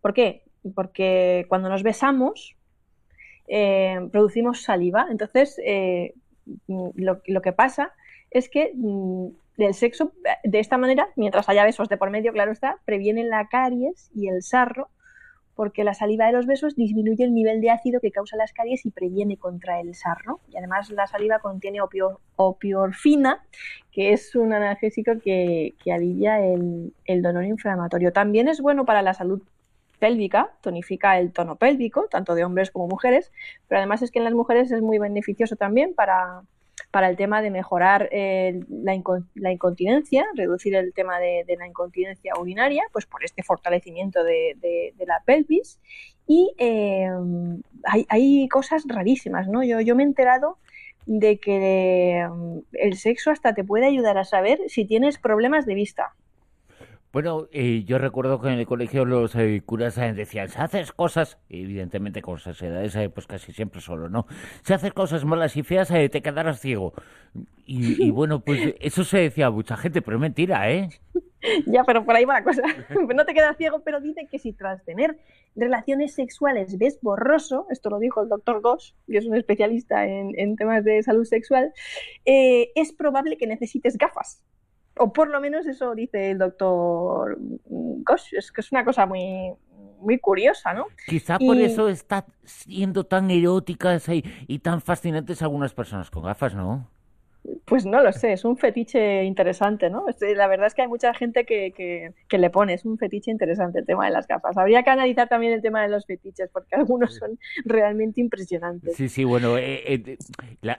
¿Por 0.00 0.14
qué? 0.14 0.47
Porque 0.74 1.46
cuando 1.48 1.68
nos 1.68 1.82
besamos 1.82 2.56
eh, 3.48 4.08
producimos 4.12 4.62
saliva. 4.62 5.06
Entonces, 5.10 5.58
eh, 5.64 6.14
lo, 6.66 7.42
que 7.42 7.52
pasa 7.52 7.92
es 8.30 8.48
que 8.48 8.72
mm, 8.74 9.28
el 9.56 9.74
sexo, 9.74 10.12
de 10.44 10.60
esta 10.60 10.76
manera, 10.76 11.08
mientras 11.16 11.48
haya 11.48 11.64
besos 11.64 11.88
de 11.88 11.96
por 11.96 12.10
medio, 12.10 12.32
claro 12.32 12.52
está, 12.52 12.78
previene 12.84 13.24
la 13.24 13.48
caries 13.48 14.10
y 14.14 14.28
el 14.28 14.42
sarro, 14.42 14.88
porque 15.54 15.82
la 15.82 15.94
saliva 15.94 16.26
de 16.26 16.32
los 16.32 16.46
besos 16.46 16.76
disminuye 16.76 17.24
el 17.24 17.34
nivel 17.34 17.60
de 17.60 17.70
ácido 17.70 18.00
que 18.00 18.12
causa 18.12 18.36
las 18.36 18.52
caries 18.52 18.86
y 18.86 18.90
previene 18.90 19.38
contra 19.38 19.80
el 19.80 19.94
sarro. 19.94 20.40
Y 20.52 20.56
además 20.56 20.90
la 20.90 21.08
saliva 21.08 21.40
contiene 21.40 21.80
opio, 21.80 22.20
opiorfina, 22.36 23.44
que 23.90 24.12
es 24.12 24.36
un 24.36 24.52
analgésico 24.52 25.18
que, 25.18 25.74
alivia 25.90 26.38
el, 26.40 26.92
el 27.06 27.22
dolor 27.22 27.44
inflamatorio. 27.44 28.12
También 28.12 28.46
es 28.46 28.60
bueno 28.60 28.84
para 28.84 29.02
la 29.02 29.14
salud 29.14 29.42
pélvica, 29.98 30.52
tonifica 30.60 31.18
el 31.18 31.32
tono 31.32 31.56
pélvico, 31.56 32.06
tanto 32.10 32.34
de 32.34 32.44
hombres 32.44 32.70
como 32.70 32.88
mujeres, 32.88 33.32
pero 33.66 33.78
además 33.78 34.02
es 34.02 34.10
que 34.10 34.18
en 34.18 34.24
las 34.24 34.34
mujeres 34.34 34.70
es 34.70 34.82
muy 34.82 34.98
beneficioso 34.98 35.56
también 35.56 35.94
para, 35.94 36.42
para 36.90 37.08
el 37.08 37.16
tema 37.16 37.42
de 37.42 37.50
mejorar 37.50 38.08
eh, 38.12 38.60
la, 38.70 38.94
incontinencia, 38.94 40.24
reducir 40.34 40.74
el 40.74 40.92
tema 40.94 41.18
de, 41.18 41.44
la 41.58 41.66
incontinencia 41.66 42.32
urinaria, 42.38 42.82
pues 42.92 43.06
por 43.06 43.24
este 43.24 43.42
fortalecimiento 43.42 44.24
de, 44.24 44.94
la 45.06 45.22
pelvis. 45.24 45.78
Y 46.26 46.52
eh, 46.58 47.08
hay, 48.08 48.48
cosas 48.48 48.84
rarísimas, 48.86 49.48
¿no? 49.48 49.62
Yo, 49.62 49.80
yo 49.80 49.96
me 49.96 50.02
he 50.02 50.06
enterado 50.06 50.58
de 51.06 51.38
que 51.38 52.26
el 52.72 52.96
sexo 52.96 53.30
hasta 53.30 53.54
te 53.54 53.64
puede 53.64 53.86
ayudar 53.86 54.18
a 54.18 54.24
saber 54.24 54.60
si 54.68 54.84
tienes 54.84 55.18
problemas 55.18 55.64
de 55.64 55.74
vista. 55.74 56.14
Bueno, 57.10 57.48
eh, 57.52 57.84
yo 57.86 57.96
recuerdo 57.96 58.38
que 58.38 58.48
en 58.48 58.58
el 58.58 58.66
colegio 58.66 59.06
los 59.06 59.34
eh, 59.34 59.62
curas 59.64 59.96
eh, 59.96 60.12
decían, 60.12 60.50
si 60.50 60.58
haces 60.58 60.92
cosas, 60.92 61.38
evidentemente 61.48 62.20
con 62.20 62.36
esas 62.36 62.60
edades, 62.60 62.98
pues 63.14 63.26
casi 63.26 63.52
siempre 63.52 63.80
solo, 63.80 64.10
¿no? 64.10 64.26
Si 64.62 64.74
haces 64.74 64.92
cosas 64.92 65.24
malas 65.24 65.56
y 65.56 65.62
feas, 65.62 65.88
te 65.88 66.20
quedarás 66.20 66.60
ciego. 66.60 66.92
Y, 67.64 68.10
bueno, 68.10 68.40
pues 68.40 68.74
eso 68.80 69.04
se 69.04 69.18
decía 69.18 69.46
a 69.46 69.50
mucha 69.50 69.78
gente, 69.78 70.02
pero 70.02 70.18
es 70.18 70.20
mentira, 70.20 70.70
¿eh? 70.70 70.88
Ya, 71.66 71.84
pero 71.84 72.04
por 72.04 72.16
ahí 72.16 72.24
va 72.24 72.34
la 72.34 72.44
cosa. 72.44 72.62
No 73.14 73.24
te 73.24 73.32
quedas 73.32 73.56
ciego, 73.56 73.80
pero 73.84 74.00
dice 74.00 74.26
que 74.30 74.38
si 74.38 74.52
tras 74.52 74.84
tener 74.84 75.16
relaciones 75.56 76.12
sexuales 76.12 76.76
ves 76.76 76.98
borroso, 77.00 77.66
esto 77.70 77.88
lo 77.90 78.00
dijo 78.00 78.22
el 78.22 78.28
doctor 78.28 78.60
Goss, 78.60 78.94
que 79.06 79.18
es 79.18 79.24
un 79.24 79.36
especialista 79.36 80.04
en, 80.06 80.56
temas 80.56 80.84
de 80.84 81.02
salud 81.02 81.24
sexual, 81.24 81.72
es 82.24 82.92
probable 82.92 83.38
que 83.38 83.46
necesites 83.46 83.96
gafas 83.96 84.42
o 84.98 85.12
por 85.12 85.28
lo 85.28 85.40
menos 85.40 85.66
eso 85.66 85.94
dice 85.94 86.30
el 86.30 86.38
doctor 86.38 87.38
Gosh, 87.68 88.34
es 88.34 88.52
que 88.52 88.60
es 88.60 88.72
una 88.72 88.84
cosa 88.84 89.06
muy, 89.06 89.52
muy 90.00 90.18
curiosa, 90.18 90.72
¿no? 90.72 90.86
Quizá 91.06 91.38
por 91.38 91.56
eso 91.58 91.88
está 91.88 92.26
siendo 92.44 93.04
tan 93.04 93.30
eróticas 93.30 94.08
y, 94.08 94.24
y, 94.46 94.58
tan 94.60 94.80
fascinantes 94.80 95.42
algunas 95.42 95.74
personas 95.74 96.10
con 96.10 96.24
gafas, 96.24 96.54
¿no? 96.54 96.88
Pues 97.64 97.86
no 97.86 98.02
lo 98.02 98.12
sé, 98.12 98.32
es 98.32 98.44
un 98.44 98.56
fetiche 98.56 99.24
interesante, 99.24 99.88
¿no? 99.90 100.06
La 100.36 100.46
verdad 100.48 100.66
es 100.66 100.74
que 100.74 100.82
hay 100.82 100.88
mucha 100.88 101.14
gente 101.14 101.44
que, 101.44 102.12
le 102.30 102.50
pone, 102.50 102.74
es 102.74 102.84
un 102.84 102.98
fetiche 102.98 103.30
interesante 103.30 103.78
el 103.78 103.86
tema 103.86 104.06
de 104.06 104.10
las 104.12 104.26
gafas. 104.26 104.56
Habría 104.56 104.82
que 104.82 104.90
analizar 104.90 105.28
también 105.28 105.52
el 105.52 105.62
tema 105.62 105.82
de 105.82 105.88
los 105.88 106.04
fetiches, 106.06 106.50
porque 106.52 106.74
algunos 106.76 107.14
son 107.14 107.38
realmente 107.64 108.20
impresionantes. 108.20 108.96
Sí, 108.96 109.08
sí, 109.08 109.24
bueno, 109.24 109.56
eh, 109.56 109.82
eh, 109.86 110.18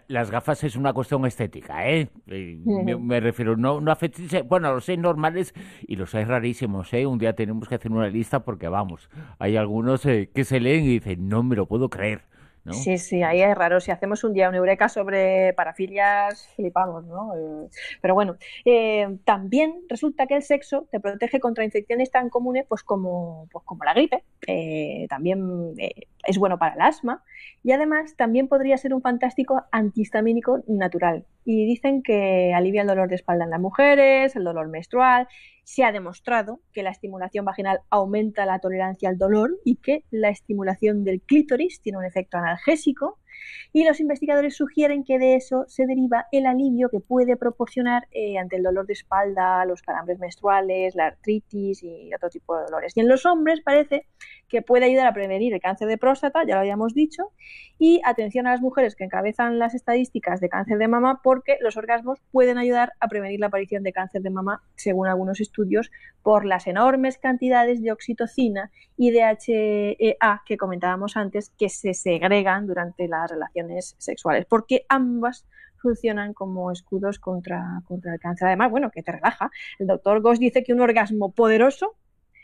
las 0.07 0.31
gafas 0.31 0.63
es 0.63 0.75
una 0.75 0.93
cuestión 0.93 1.25
estética, 1.25 1.89
¿eh? 1.89 2.09
me, 2.27 3.19
refiero, 3.19 3.55
no, 3.55 3.81
no 3.81 3.91
a 3.91 3.95
fetiches, 3.95 4.47
bueno, 4.47 4.73
los 4.73 4.87
hay 4.89 4.97
normales 4.97 5.53
y 5.87 5.95
los 5.95 6.13
hay 6.15 6.25
rarísimos, 6.25 6.93
¿eh? 6.93 7.05
Un 7.05 7.17
día 7.17 7.33
tenemos 7.33 7.67
que 7.67 7.75
hacer 7.75 7.91
una 7.91 8.07
lista 8.09 8.43
porque, 8.43 8.67
vamos, 8.67 9.09
hay 9.37 9.57
algunos 9.57 10.05
eh, 10.05 10.29
que 10.33 10.43
se 10.43 10.59
leen 10.59 10.83
y 10.83 10.99
dicen, 10.99 11.27
no 11.29 11.43
me 11.43 11.55
lo 11.55 11.65
puedo 11.67 11.89
creer. 11.89 12.21
Sí, 12.73 12.97
sí, 12.97 13.23
ahí 13.23 13.41
es 13.41 13.55
raro. 13.55 13.79
Si 13.79 13.91
hacemos 13.91 14.23
un 14.23 14.33
día 14.33 14.49
un 14.49 14.55
eureka 14.55 14.89
sobre 14.89 15.53
parafilias, 15.53 16.47
flipamos, 16.55 17.05
¿no? 17.05 17.35
Eh, 17.35 17.69
pero 18.01 18.13
bueno, 18.13 18.37
eh, 18.65 19.17
también 19.25 19.81
resulta 19.87 20.27
que 20.27 20.35
el 20.35 20.43
sexo 20.43 20.87
te 20.91 20.99
protege 20.99 21.39
contra 21.39 21.63
infecciones 21.63 22.11
tan 22.11 22.29
comunes 22.29 22.65
pues 22.67 22.83
como, 22.83 23.47
pues 23.51 23.65
como 23.65 23.83
la 23.83 23.93
gripe. 23.93 24.23
Eh, 24.47 25.07
también 25.09 25.73
es 26.29 26.37
bueno 26.37 26.59
para 26.59 26.75
el 26.75 26.81
asma 26.81 27.23
y 27.63 27.71
además 27.71 28.15
también 28.15 28.47
podría 28.47 28.77
ser 28.77 28.93
un 28.93 29.01
fantástico 29.01 29.63
antihistamínico 29.71 30.63
natural. 30.67 31.25
Y 31.43 31.65
dicen 31.65 32.03
que 32.03 32.53
alivia 32.53 32.81
el 32.81 32.87
dolor 32.87 33.09
de 33.09 33.15
espalda 33.15 33.45
en 33.45 33.49
las 33.49 33.59
mujeres, 33.59 34.35
el 34.35 34.43
dolor 34.43 34.69
menstrual 34.69 35.27
se 35.63 35.83
ha 35.83 35.91
demostrado 35.91 36.61
que 36.71 36.83
la 36.83 36.91
estimulación 36.91 37.45
vaginal 37.45 37.81
aumenta 37.89 38.45
la 38.45 38.59
tolerancia 38.59 39.09
al 39.09 39.17
dolor 39.17 39.51
y 39.63 39.75
que 39.75 40.03
la 40.09 40.29
estimulación 40.29 41.03
del 41.03 41.21
clítoris 41.21 41.81
tiene 41.81 41.97
un 41.97 42.05
efecto 42.05 42.37
analgésico 42.37 43.19
y 43.71 43.83
los 43.83 43.99
investigadores 43.99 44.55
sugieren 44.55 45.03
que 45.03 45.19
de 45.19 45.35
eso 45.35 45.65
se 45.67 45.85
deriva 45.85 46.25
el 46.31 46.45
alivio 46.45 46.89
que 46.89 46.99
puede 46.99 47.37
proporcionar 47.37 48.07
eh, 48.11 48.37
ante 48.37 48.55
el 48.55 48.63
dolor 48.63 48.87
de 48.87 48.93
espalda, 48.93 49.63
los 49.65 49.81
calambres 49.81 50.19
menstruales, 50.19 50.95
la 50.95 51.07
artritis 51.07 51.83
y 51.83 52.13
otro 52.13 52.29
tipo 52.29 52.57
de 52.57 52.65
dolores. 52.65 52.93
Y 52.95 53.01
en 53.01 53.07
los 53.07 53.25
hombres 53.25 53.61
parece 53.61 54.05
que 54.49 54.61
puede 54.61 54.85
ayudar 54.85 55.07
a 55.07 55.13
prevenir 55.13 55.53
el 55.53 55.61
cáncer 55.61 55.87
de 55.87 55.97
próstata, 55.97 56.43
ya 56.45 56.55
lo 56.55 56.61
habíamos 56.61 56.93
dicho, 56.93 57.31
y 57.77 58.01
atención 58.03 58.47
a 58.47 58.51
las 58.51 58.61
mujeres 58.61 58.95
que 58.95 59.05
encabezan 59.05 59.59
las 59.59 59.75
estadísticas 59.75 60.41
de 60.41 60.49
cáncer 60.49 60.77
de 60.77 60.87
mama 60.87 61.21
porque 61.23 61.57
los 61.61 61.77
orgasmos 61.77 62.19
pueden 62.31 62.57
ayudar 62.57 62.93
a 62.99 63.07
prevenir 63.07 63.39
la 63.39 63.47
aparición 63.47 63.83
de 63.83 63.93
cáncer 63.93 64.21
de 64.21 64.29
mama, 64.29 64.61
según 64.75 65.07
algunos 65.07 65.39
estudios, 65.39 65.91
por 66.23 66.45
las 66.45 66.67
enormes 66.67 67.17
cantidades 67.17 67.81
de 67.81 67.91
oxitocina 67.91 68.71
y 68.97 69.11
de 69.11 69.21
HEA 69.21 70.41
que 70.45 70.57
comentábamos 70.57 71.15
antes 71.15 71.51
que 71.57 71.69
se 71.69 71.93
segregan 71.93 72.67
durante 72.67 73.07
las 73.07 73.31
relaciones 73.31 73.95
sexuales, 73.97 74.45
porque 74.45 74.85
ambas 74.89 75.45
funcionan 75.79 76.33
como 76.33 76.71
escudos 76.71 77.19
contra, 77.19 77.81
contra 77.85 78.13
el 78.13 78.19
cáncer. 78.19 78.47
Además, 78.47 78.71
bueno, 78.71 78.91
que 78.91 79.03
te 79.03 79.11
relaja. 79.11 79.49
El 79.79 79.87
doctor 79.87 80.21
Goss 80.21 80.39
dice 80.39 80.63
que 80.63 80.73
un 80.73 80.81
orgasmo 80.81 81.31
poderoso 81.31 81.95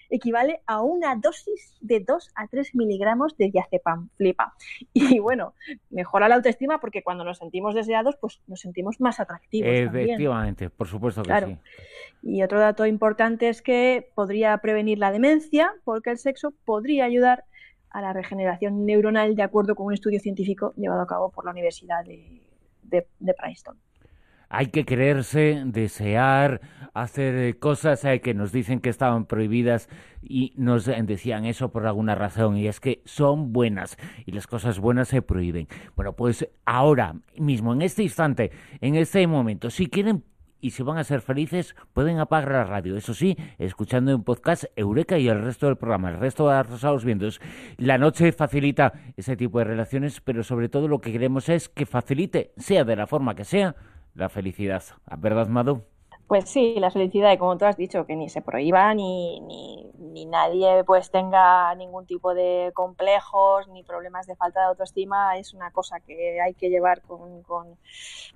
equivale 0.09 0.61
a 0.65 0.81
una 0.81 1.15
dosis 1.15 1.77
de 1.81 1.99
2 1.99 2.31
a 2.35 2.47
3 2.47 2.75
miligramos 2.75 3.37
de 3.37 3.49
diazepam. 3.49 4.09
Flipa. 4.15 4.53
Y 4.93 5.19
bueno, 5.19 5.53
mejora 5.89 6.29
la 6.29 6.35
autoestima 6.35 6.79
porque 6.79 7.03
cuando 7.03 7.23
nos 7.23 7.37
sentimos 7.37 7.75
deseados, 7.75 8.15
pues 8.19 8.41
nos 8.47 8.59
sentimos 8.61 8.99
más 8.99 9.19
atractivos. 9.19 9.69
Efectivamente, 9.69 10.69
por 10.69 10.87
supuesto 10.87 11.23
que 11.23 11.41
sí. 11.41 11.57
Y 12.23 12.43
otro 12.43 12.59
dato 12.59 12.85
importante 12.85 13.49
es 13.49 13.61
que 13.61 14.09
podría 14.15 14.57
prevenir 14.57 14.97
la 14.97 15.11
demencia 15.11 15.73
porque 15.83 16.09
el 16.09 16.17
sexo 16.17 16.53
podría 16.65 17.05
ayudar 17.05 17.45
a 17.95 18.01
la 18.01 18.11
regeneración 18.11 18.85
neuronal 18.85 19.35
de 19.35 19.43
acuerdo 19.43 19.75
con 19.75 19.85
un 19.85 19.93
estudio 19.93 20.19
científico 20.19 20.73
llevado 20.75 21.01
a 21.01 21.07
cabo 21.07 21.29
por 21.29 21.45
la 21.45 21.51
Universidad 21.51 22.03
de, 22.03 22.41
de, 22.83 23.33
Princeton. 23.33 23.77
Hay 24.57 24.67
que 24.67 24.85
quererse, 24.85 25.63
desear, 25.65 26.61
hacer 26.93 27.35
eh, 27.35 27.59
cosas 27.59 28.05
eh, 28.05 28.21
que 28.21 28.33
nos 28.33 28.53
dicen 28.53 28.79
que 28.79 28.89
estaban 28.89 29.25
prohibidas 29.25 29.89
y 30.21 30.53
nos 30.55 30.85
decían 30.85 31.43
eso 31.43 31.73
por 31.73 31.85
alguna 31.85 32.15
razón 32.15 32.55
y 32.55 32.67
es 32.67 32.79
que 32.79 33.01
son 33.03 33.51
buenas 33.51 33.97
y 34.25 34.31
las 34.31 34.47
cosas 34.47 34.79
buenas 34.79 35.09
se 35.09 35.21
prohíben. 35.21 35.67
Bueno, 35.97 36.13
pues 36.13 36.47
ahora 36.63 37.15
mismo, 37.37 37.73
en 37.73 37.81
este 37.81 38.03
instante, 38.03 38.51
en 38.79 38.95
este 38.95 39.27
momento, 39.27 39.69
si 39.69 39.87
quieren 39.87 40.23
y 40.61 40.71
si 40.71 40.83
van 40.83 40.99
a 40.99 41.03
ser 41.03 41.19
felices 41.19 41.75
pueden 41.91 42.19
apagar 42.19 42.53
la 42.53 42.63
radio. 42.63 42.95
Eso 42.95 43.13
sí, 43.13 43.35
escuchando 43.59 44.13
en 44.13 44.23
podcast 44.23 44.63
Eureka 44.77 45.17
y 45.17 45.27
el 45.27 45.43
resto 45.43 45.65
del 45.65 45.75
programa, 45.75 46.11
el 46.11 46.17
resto 46.17 46.49
de 46.49 46.63
Rosados 46.63 47.03
Vientos. 47.03 47.41
La 47.75 47.97
noche 47.97 48.31
facilita 48.31 48.93
ese 49.17 49.35
tipo 49.35 49.59
de 49.59 49.65
relaciones, 49.65 50.21
pero 50.21 50.43
sobre 50.43 50.69
todo 50.69 50.87
lo 50.87 51.01
que 51.01 51.11
queremos 51.11 51.49
es 51.49 51.67
que 51.67 51.85
facilite, 51.85 52.53
sea 52.55 52.85
de 52.85 52.95
la 52.95 53.05
forma 53.05 53.35
que 53.35 53.43
sea, 53.43 53.75
la 54.15 54.29
felicidad. 54.29 54.83
¿Verdad, 55.17 55.47
Madu? 55.47 55.83
Pues 56.27 56.49
sí, 56.49 56.75
la 56.79 56.89
felicidad, 56.89 57.31
y 57.31 57.37
como 57.37 57.55
tú 57.55 57.65
has 57.65 57.77
dicho, 57.77 58.07
que 58.07 58.15
ni 58.15 58.29
se 58.29 58.41
prohíba, 58.41 58.91
ni, 58.95 59.41
ni, 59.41 60.25
nadie 60.25 60.83
pues 60.83 61.11
tenga 61.11 61.75
ningún 61.75 62.07
tipo 62.07 62.33
de 62.33 62.71
complejos, 62.73 63.67
ni 63.67 63.83
problemas 63.83 64.25
de 64.25 64.35
falta 64.35 64.61
de 64.61 64.65
autoestima, 64.67 65.37
es 65.37 65.53
una 65.53 65.69
cosa 65.69 65.99
que 65.99 66.41
hay 66.41 66.55
que 66.55 66.69
llevar 66.69 67.03
con, 67.03 67.43
con 67.43 67.77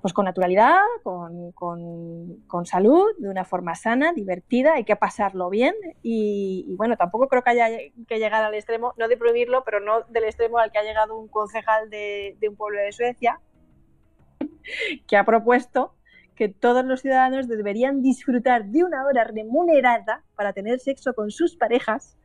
pues 0.02 0.14
con 0.14 0.26
naturalidad, 0.26 0.84
con, 1.02 1.52
con, 1.54 2.66
salud, 2.66 3.08
de 3.18 3.28
una 3.28 3.44
forma 3.44 3.74
sana, 3.74 4.14
divertida, 4.14 4.76
hay 4.76 4.84
que 4.84 4.96
pasarlo 4.96 5.50
bien, 5.50 5.74
y, 6.04 6.76
bueno, 6.78 6.96
tampoco 6.96 7.28
creo 7.28 7.42
que 7.42 7.50
haya 7.50 7.70
que 8.08 8.20
llegar 8.20 8.44
al 8.44 8.54
extremo, 8.54 8.94
no 8.98 9.08
de 9.08 9.18
prohibirlo, 9.18 9.64
pero 9.64 9.80
no 9.80 10.02
del 10.10 10.26
extremo 10.26 10.60
al 10.60 10.72
que 10.72 10.78
ha 10.78 10.84
llegado 10.84 11.18
un 11.18 11.28
concejal 11.28 11.90
de 11.90 12.38
un 12.48 12.56
pueblo 12.56 12.80
de 12.80 12.92
Suecia, 12.92 13.40
que 15.08 15.18
ha 15.18 15.26
propuesto 15.26 15.96
que 16.36 16.48
todos 16.48 16.86
los 16.86 17.02
ciudadanos 17.02 17.48
deberían 17.48 18.02
disfrutar 18.02 18.66
de 18.66 18.84
una 18.84 19.06
hora 19.06 19.26
remunerada 19.26 20.24
para 20.36 20.54
tener 20.54 20.80
sexo 20.80 21.14
con 21.14 21.32
sus 21.32 21.58
parejas, 21.58 22.18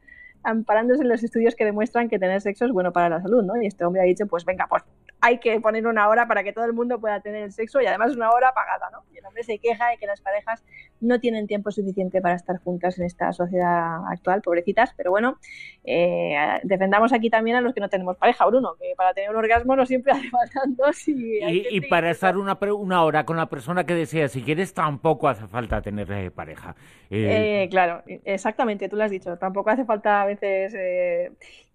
amparándose 0.45 1.03
en 1.03 1.09
los 1.09 1.25
estudios 1.25 1.57
que 1.57 1.65
demuestran 1.65 2.09
que 2.09 2.21
tener 2.21 2.41
sexo 2.41 2.65
es 2.67 2.73
bueno 2.73 2.93
para 2.93 3.09
la 3.09 3.21
salud, 3.21 3.43
¿no? 3.43 3.61
Y 3.61 3.67
este 3.67 3.85
hombre 3.85 4.03
ha 4.03 4.05
dicho, 4.05 4.27
pues 4.27 4.45
venga, 4.45 4.67
pues 4.69 4.85
hay 5.25 5.39
que 5.39 5.59
poner 5.59 5.87
una 5.87 6.07
hora 6.09 6.29
para 6.29 6.45
que 6.45 6.53
todo 6.53 6.67
el 6.67 6.75
mundo 6.75 7.01
pueda 7.01 7.19
tener 7.21 7.51
sexo 7.51 7.81
y 7.81 7.87
además 7.87 8.15
una 8.15 8.31
hora 8.31 8.53
pagada, 8.53 8.91
¿no? 8.93 9.05
Y 9.11 9.17
el 9.17 9.25
hombre 9.25 9.43
se 9.43 9.59
queja 9.59 9.89
de 9.89 9.97
que 9.97 10.07
las 10.07 10.21
parejas 10.21 10.63
no 11.01 11.19
tienen 11.19 11.47
tiempo 11.47 11.71
suficiente 11.71 12.21
para 12.21 12.35
estar 12.35 12.59
juntas 12.59 12.99
en 12.99 13.07
esta 13.07 13.33
sociedad 13.33 14.07
actual, 14.11 14.43
pobrecitas, 14.43 14.93
pero 14.95 15.11
bueno, 15.11 15.39
eh, 15.83 16.37
defendamos 16.63 17.15
aquí 17.15 17.31
también 17.31 17.57
a 17.57 17.63
los 17.63 17.73
que 17.73 17.81
no 17.81 17.89
tenemos 17.89 18.19
pareja, 18.19 18.45
Bruno, 18.45 18.75
que 18.79 18.93
para 18.99 19.15
tener 19.15 19.31
un 19.31 19.37
orgasmo 19.37 19.75
no 19.75 19.87
siempre 19.87 20.13
hace 20.13 20.29
falta 20.29 20.61
dos 20.67 21.09
y... 21.09 21.39
Y, 21.71 21.81
para 21.89 22.11
estar 22.11 22.37
una, 22.37 22.59
una 22.77 23.03
hora 23.03 23.25
con 23.25 23.39
la 23.39 23.47
persona 23.47 23.85
que 23.85 23.95
deseas, 23.95 24.31
si 24.33 24.43
quieres, 24.43 24.75
tampoco 24.75 25.29
hace 25.29 25.47
falta 25.47 25.81
tener 25.81 26.13
eh, 26.13 26.31
pareja. 26.31 26.77
Eh, 27.09 27.67
claro, 27.71 28.03
exactamente, 28.07 28.91
tú 28.91 28.97
lo 28.97 29.05
has 29.05 29.11
dicho, 29.11 29.39
tampoco 29.39 29.71
hace 29.71 29.87
falta 29.87 30.21
a 30.21 30.27
veces... 30.27 30.75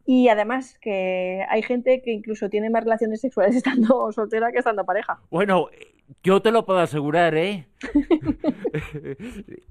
Y 0.05 0.29
además 0.29 0.77
que 0.81 1.45
hay 1.49 1.61
gente 1.61 2.01
que 2.01 2.11
incluso 2.11 2.49
tiene 2.49 2.69
más 2.69 2.83
relaciones 2.83 3.21
sexuales 3.21 3.55
estando 3.57 4.11
soltera 4.11 4.51
que 4.51 4.59
estando 4.59 4.85
pareja. 4.85 5.19
Bueno, 5.29 5.69
yo 6.23 6.41
te 6.41 6.51
lo 6.51 6.65
puedo 6.65 6.79
asegurar, 6.79 7.35
¿eh? 7.35 7.67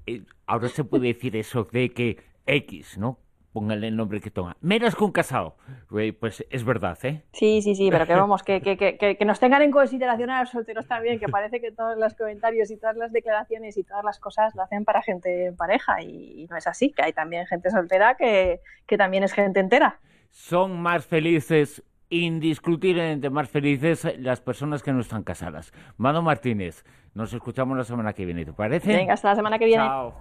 ¿eh? 0.05 0.21
Ahora 0.45 0.69
se 0.69 0.83
puede 0.83 1.07
decir 1.07 1.35
eso 1.35 1.67
de 1.71 1.89
que 1.89 2.17
X, 2.45 2.97
¿no? 2.97 3.19
Póngale 3.51 3.87
el 3.87 3.95
nombre 3.95 4.21
que 4.21 4.29
toma. 4.29 4.55
Menos 4.61 4.95
que 4.95 5.03
un 5.03 5.11
casado. 5.11 5.57
Pues 5.89 6.45
es 6.49 6.63
verdad, 6.63 6.97
¿eh? 7.03 7.23
Sí, 7.33 7.61
sí, 7.63 7.75
sí, 7.75 7.89
pero 7.89 8.05
que 8.05 8.13
vamos, 8.13 8.43
que, 8.43 8.61
que, 8.61 8.77
que, 8.77 8.97
que, 8.97 9.25
nos 9.25 9.39
tengan 9.39 9.63
en 9.63 9.71
consideración 9.71 10.29
a 10.29 10.41
los 10.41 10.51
solteros 10.51 10.87
también, 10.87 11.19
que 11.19 11.27
parece 11.27 11.59
que 11.59 11.71
todos 11.71 11.97
los 11.97 12.13
comentarios 12.13 12.69
y 12.69 12.77
todas 12.77 12.95
las 12.95 13.11
declaraciones 13.11 13.75
y 13.75 13.83
todas 13.83 14.05
las 14.05 14.19
cosas 14.19 14.53
lo 14.55 14.61
hacen 14.61 14.85
para 14.85 15.01
gente 15.01 15.47
en 15.47 15.55
pareja 15.57 16.01
y 16.03 16.45
no 16.49 16.57
es 16.57 16.67
así, 16.67 16.91
que 16.91 17.01
hay 17.01 17.11
también 17.11 17.47
gente 17.47 17.71
soltera 17.71 18.15
que, 18.15 18.61
que 18.85 18.97
también 18.97 19.23
es 19.23 19.33
gente 19.33 19.59
entera 19.59 19.99
son 20.29 20.81
más 20.81 21.05
felices, 21.05 21.83
indiscutiblemente 22.09 23.29
más 23.29 23.49
felices 23.49 24.07
las 24.19 24.41
personas 24.41 24.83
que 24.83 24.91
no 24.93 25.01
están 25.01 25.23
casadas. 25.23 25.73
Mado 25.97 26.21
Martínez, 26.21 26.83
nos 27.13 27.33
escuchamos 27.33 27.77
la 27.77 27.83
semana 27.83 28.13
que 28.13 28.25
viene, 28.25 28.45
¿te 28.45 28.53
parece? 28.53 28.95
Venga, 28.95 29.13
hasta 29.13 29.29
la 29.29 29.35
semana 29.35 29.59
que 29.59 29.65
viene. 29.65 29.83
Chao. 29.83 30.13